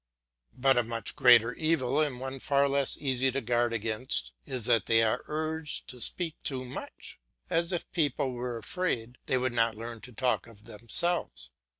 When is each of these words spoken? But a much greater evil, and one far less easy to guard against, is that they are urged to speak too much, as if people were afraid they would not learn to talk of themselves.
But 0.57 0.79
a 0.79 0.83
much 0.83 1.15
greater 1.15 1.53
evil, 1.53 1.99
and 2.01 2.19
one 2.19 2.39
far 2.39 2.67
less 2.67 2.97
easy 2.97 3.29
to 3.33 3.39
guard 3.39 3.71
against, 3.71 4.31
is 4.47 4.65
that 4.65 4.87
they 4.87 5.03
are 5.03 5.21
urged 5.27 5.87
to 5.89 6.01
speak 6.01 6.37
too 6.41 6.65
much, 6.65 7.19
as 7.51 7.71
if 7.71 7.87
people 7.91 8.31
were 8.31 8.57
afraid 8.57 9.19
they 9.27 9.37
would 9.37 9.53
not 9.53 9.75
learn 9.77 10.01
to 10.01 10.11
talk 10.11 10.47
of 10.47 10.63
themselves. 10.63 11.51